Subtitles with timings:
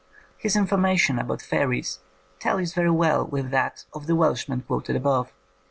[0.39, 1.99] His information about fairies
[2.39, 5.31] tallies very well with that of the Welshman quoted above.